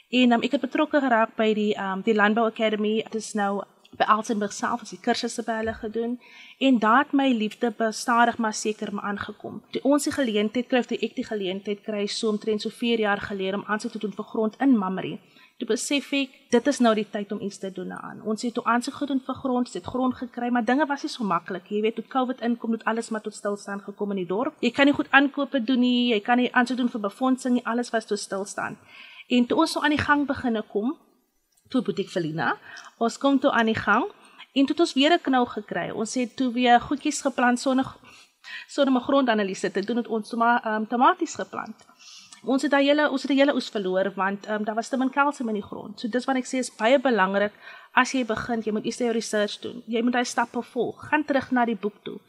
En 0.09 0.31
um, 0.31 0.41
ek 0.41 0.51
het 0.51 0.61
betrokke 0.61 0.99
geraak 0.99 1.35
by 1.35 1.53
die 1.53 1.77
um, 1.77 2.01
die 2.01 2.15
Landbou 2.15 2.47
Academy. 2.47 3.03
Dit 3.03 3.15
is 3.15 3.33
nou 3.33 3.63
by 3.97 4.05
Altenburg 4.05 4.53
self 4.53 4.81
as 4.81 4.93
die 4.93 5.01
kursusse 5.01 5.43
by 5.47 5.59
hulle 5.61 5.73
gedoen 5.73 6.19
en 6.67 6.79
daat 6.79 7.13
my 7.13 7.29
liefde 7.33 7.71
bestadig 7.77 8.37
maar 8.37 8.53
seker 8.53 8.93
maar 8.93 9.09
aangekom. 9.11 9.61
Toe 9.71 9.81
ons 9.83 10.07
die 10.07 10.13
geleentheid 10.13 10.69
kry, 10.69 10.83
toe 10.83 10.99
ek 11.01 11.17
die 11.17 11.25
geleentheid 11.25 11.83
kry 11.85 12.05
so 12.07 12.29
omtrent 12.29 12.61
so 12.61 12.69
4 12.69 13.05
jaar 13.05 13.21
gelede 13.31 13.57
om 13.57 13.67
aansoek 13.67 13.97
te 13.97 14.03
doen 14.05 14.15
vir 14.15 14.29
grond 14.33 14.59
in 14.59 14.77
Mamre. 14.77 15.17
Toe 15.59 15.67
besef 15.67 16.13
ek, 16.15 16.35
dit 16.53 16.67
is 16.71 16.77
nou 16.79 16.93
die 16.95 17.07
tyd 17.11 17.33
om 17.35 17.41
iets 17.43 17.57
te 17.59 17.67
doen 17.75 17.91
aan. 17.91 18.21
Ons 18.23 18.45
het 18.47 18.53
toe 18.55 18.63
aansoek 18.63 18.95
gedoen 19.01 19.19
vir 19.25 19.35
grond, 19.41 19.67
ons 19.67 19.75
het 19.75 19.89
grond 19.91 20.15
gekry, 20.15 20.47
maar 20.55 20.63
dinge 20.63 20.85
was 20.87 21.03
nie 21.03 21.11
so 21.11 21.27
maklik. 21.27 21.67
Jy 21.67 21.81
weet, 21.83 21.97
toe 21.97 22.05
COVID 22.13 22.39
inkom, 22.47 22.77
het 22.77 22.85
alles 22.87 23.09
maar 23.11 23.25
tot 23.25 23.35
stilstand 23.35 23.83
gekom 23.83 24.15
in 24.15 24.21
die 24.21 24.29
dorp. 24.29 24.55
Jy 24.63 24.71
kan 24.71 24.87
nie 24.87 24.95
goed 24.95 25.11
aankope 25.11 25.59
doen 25.59 25.83
nie, 25.83 26.13
jy 26.13 26.21
kan 26.23 26.39
nie 26.39 26.47
aansoek 26.55 26.79
doen 26.79 26.91
vir 26.93 27.03
befondsing 27.09 27.57
nie, 27.57 27.65
alles 27.67 27.91
was 27.91 28.07
tot 28.07 28.23
stilstand. 28.23 28.79
En 29.27 29.49
toe 29.51 29.59
ons 29.59 29.75
so 29.75 29.83
aan 29.83 29.97
die 29.97 29.99
gang 29.99 30.23
begine 30.31 30.63
kom, 30.71 30.95
toe 31.69 31.81
boetie 31.81 32.07
Felina. 32.07 32.57
Ons 32.97 33.17
kom 33.17 33.39
toe 33.39 33.51
aan 33.51 33.65
die 33.71 33.77
gang 33.77 34.05
en 34.53 34.65
toe 34.65 34.75
het 34.75 34.79
ons 34.79 34.93
weer 34.93 35.13
'n 35.13 35.21
knou 35.21 35.45
gekry. 35.45 35.89
Ons 35.91 36.13
het 36.13 36.35
toe 36.35 36.51
weer 36.53 36.79
goedjies 36.81 37.21
geplant 37.21 37.59
sonder 37.59 37.85
sonder 38.67 38.93
'n 38.93 39.03
grondanalise 39.03 39.71
te 39.71 39.81
doen 39.81 39.97
het 39.97 40.07
ons 40.07 40.29
toe 40.29 40.39
maar 40.39 40.65
um, 40.65 40.87
tomaties 40.87 41.35
geplant. 41.35 41.75
Ons 42.43 42.61
het 42.61 42.71
daai 42.71 42.85
hele 42.85 43.09
ons 43.09 43.21
het 43.21 43.31
'n 43.31 43.37
hele 43.37 43.53
oes 43.53 43.69
verloor 43.69 44.11
want 44.15 44.49
um, 44.49 44.63
daar 44.63 44.75
was 44.75 44.89
te 44.89 44.97
min 44.97 45.09
kalsium 45.09 45.47
in 45.47 45.59
die 45.59 45.69
grond. 45.69 45.99
So 45.99 46.07
dis 46.07 46.25
wat 46.25 46.35
ek 46.35 46.45
sê 46.45 46.57
is 46.57 46.75
baie 46.75 46.99
belangrik 46.99 47.53
as 47.93 48.11
jy 48.11 48.25
begin, 48.25 48.61
jy 48.61 48.71
moet 48.71 48.85
eers 48.85 48.97
jou 48.97 49.11
research 49.11 49.59
doen. 49.59 49.83
Jy 49.87 50.01
moet 50.01 50.13
daai 50.13 50.25
stappe 50.25 50.61
volg. 50.61 51.09
Gaan 51.09 51.25
terug 51.25 51.51
na 51.51 51.65
die 51.65 51.75
boek 51.75 52.03
toe. 52.03 52.19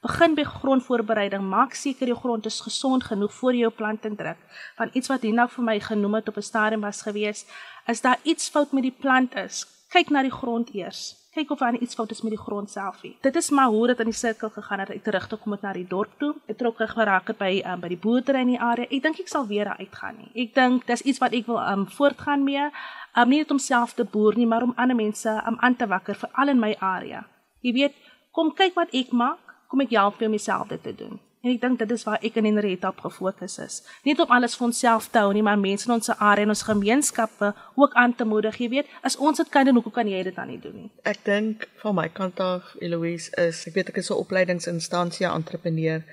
Begin 0.00 0.32
by 0.32 0.46
grondvoorbereiding. 0.48 1.42
Maak 1.44 1.74
seker 1.76 2.08
jou 2.08 2.16
grond 2.16 2.46
is 2.48 2.60
gesond 2.64 3.04
genoeg 3.04 3.32
voor 3.36 3.52
jy 3.52 3.66
jou 3.66 3.72
planting 3.76 4.14
druk. 4.16 4.38
Want 4.78 4.94
iets 4.96 5.10
wat 5.12 5.26
Hina 5.28 5.44
vir 5.52 5.64
my 5.64 5.74
genoem 5.80 6.14
het 6.16 6.28
op 6.28 6.36
'n 6.40 6.42
stadium 6.42 6.80
was 6.80 7.02
gewees, 7.02 7.44
is 7.86 8.00
daar 8.00 8.18
iets 8.22 8.48
fout 8.48 8.72
met 8.72 8.82
die 8.82 8.96
plant 9.00 9.34
is. 9.34 9.66
Kyk 9.90 10.10
na 10.10 10.22
die 10.22 10.30
grond 10.30 10.72
eers. 10.74 11.16
Kyk 11.34 11.50
of 11.50 11.58
daar 11.58 11.76
iets 11.76 11.94
fout 11.94 12.10
is 12.10 12.22
met 12.22 12.30
die 12.30 12.40
grond 12.40 12.70
self. 12.70 13.00
Dit 13.20 13.36
is 13.36 13.50
maar 13.50 13.66
hoe 13.68 13.86
dit 13.86 13.98
in 13.98 14.04
die 14.04 14.14
sirkel 14.14 14.50
gegaan 14.50 14.78
het. 14.78 14.90
Ek 14.90 15.04
terug 15.04 15.26
toe 15.28 15.38
kom 15.38 15.50
met 15.50 15.62
na 15.62 15.72
die 15.72 15.86
dorp 15.86 16.18
toe. 16.18 16.34
Ek 16.46 16.58
trok 16.58 16.76
geraak 16.76 17.26
het 17.26 17.38
by 17.38 17.62
um, 17.66 17.80
by 17.80 17.88
die 17.88 17.98
boerdery 17.98 18.40
in 18.40 18.46
die 18.46 18.60
area. 18.60 18.86
Ek 18.90 19.02
dink 19.02 19.20
ek 19.20 19.28
sal 19.28 19.46
weer 19.46 19.76
uitgaan 19.78 20.16
nie. 20.16 20.30
Ek 20.46 20.54
dink 20.54 20.86
dis 20.86 21.02
iets 21.02 21.18
wat 21.18 21.32
ek 21.32 21.46
wil 21.46 21.60
um 21.60 21.86
voortgaan 21.86 22.44
mee. 22.44 22.70
Um 23.16 23.28
nie 23.28 23.38
net 23.38 23.50
om 23.50 23.58
self 23.58 23.92
te 23.94 24.04
boer 24.04 24.34
nie, 24.36 24.46
maar 24.46 24.62
om 24.62 24.72
ander 24.76 24.96
mense 24.96 25.42
um 25.46 25.56
aan 25.60 25.76
te 25.76 25.86
wakker 25.86 26.14
vir 26.14 26.30
al 26.32 26.48
in 26.48 26.60
my 26.60 26.76
area. 26.80 27.26
Jy 27.60 27.72
weet, 27.72 27.94
kom 28.32 28.54
kyk 28.54 28.74
wat 28.74 28.88
ek 28.94 29.12
maak 29.12 29.49
kom 29.70 29.80
ek 29.80 29.94
help 29.94 30.18
vir 30.18 30.30
myself 30.30 30.68
dit 30.68 30.82
te 30.82 30.94
doen. 30.94 31.18
En 31.40 31.48
ek 31.54 31.60
dink 31.62 31.78
dit 31.80 31.92
is 31.94 32.02
waar 32.04 32.20
ek 32.26 32.34
in 32.36 32.44
Henrietta 32.50 32.90
op 32.92 32.98
gefokus 33.00 33.54
is. 33.64 33.78
Nie 34.04 34.12
om 34.20 34.32
alles 34.34 34.58
vir 34.58 34.66
onsself 34.66 35.06
te 35.08 35.22
hou 35.22 35.30
nie, 35.32 35.44
maar 35.46 35.56
mense 35.56 35.88
in 35.88 35.94
ons 35.94 36.10
area 36.12 36.44
en 36.44 36.52
ons 36.52 36.64
gemeenskappe 36.68 37.52
ook 37.80 37.96
aan 37.96 38.12
te 38.14 38.26
moedig. 38.28 38.58
Jy 38.60 38.68
weet, 38.74 38.90
as 39.08 39.16
ons 39.16 39.40
dit 39.40 39.48
kan 39.48 39.64
doen, 39.64 39.78
hoekom 39.80 39.94
kan 40.02 40.10
jy 40.10 40.20
dit 40.26 40.36
dan 40.36 40.52
nie 40.52 40.60
doen 40.60 40.76
nie? 40.82 40.90
Ek 41.08 41.24
dink 41.24 41.64
van 41.80 41.96
my 41.96 42.10
kant 42.12 42.42
af, 42.44 42.74
Eloise 42.84 43.32
is, 43.40 43.64
ek 43.70 43.78
weet 43.78 43.94
ek 43.94 44.02
is 44.04 44.10
'n 44.10 44.20
opleidingsinstansie 44.20 45.26
entrepreneur, 45.30 46.04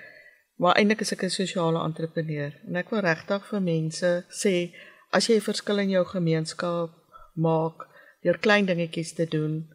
maar 0.64 0.80
eintlik 0.80 1.02
is 1.02 1.12
ek 1.12 1.24
'n 1.24 1.30
sosiale 1.30 1.84
entrepreneur. 1.84 2.54
En 2.68 2.76
ek 2.76 2.90
wil 2.90 3.04
regtig 3.04 3.46
vir 3.52 3.62
mense 3.62 4.26
sê, 4.32 4.72
as 5.12 5.28
jy 5.28 5.36
'n 5.36 5.50
verskil 5.52 5.80
in 5.80 5.90
jou 5.90 6.06
gemeenskap 6.06 6.92
maak 7.36 7.88
deur 8.24 8.38
klein 8.38 8.66
dingetjies 8.66 9.14
te 9.14 9.26
doen, 9.26 9.68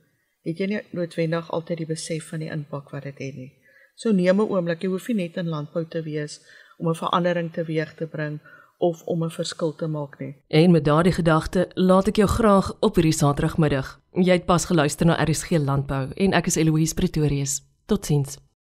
het 0.45 0.59
jy 0.59 0.67
nie 0.67 0.81
noodwendig 0.93 1.51
altyd 1.51 1.79
die 1.79 1.87
besef 1.87 2.29
van 2.29 2.41
die 2.41 2.51
impak 2.51 2.91
wat 2.91 3.03
dit 3.03 3.19
het 3.19 3.37
nie. 3.37 3.53
So 3.95 4.13
neem 4.13 4.41
'n 4.41 4.49
oomblik, 4.49 4.83
jy 4.83 4.89
hoef 4.89 5.09
nie 5.09 5.17
net 5.17 5.37
in 5.37 5.49
landbou 5.49 5.85
te 5.89 6.03
wees 6.03 6.41
om 6.79 6.89
'n 6.89 6.95
verandering 6.95 7.53
teweeg 7.53 7.95
te 7.95 8.07
bring 8.07 8.41
of 8.79 9.03
om 9.07 9.25
'n 9.25 9.31
verskil 9.31 9.75
te 9.75 9.87
maak 9.87 10.19
nie. 10.19 10.35
En 10.49 10.71
met 10.71 10.85
daardie 10.85 11.13
gedagte 11.13 11.71
laat 11.75 12.09
ek 12.09 12.17
jou 12.17 12.29
graag 12.29 12.77
op 12.81 12.95
hierdie 12.95 13.13
Saterdagmiddag. 13.13 14.01
Jy 14.13 14.33
het 14.33 14.47
pas 14.47 14.65
geluister 14.65 15.07
na 15.07 15.25
RSG 15.25 15.51
Landbou 15.51 16.11
en 16.15 16.33
ek 16.33 16.47
is 16.47 16.57
Eloise 16.57 16.95
Pretorius. 16.95 17.63
Totsiens. 17.87 18.39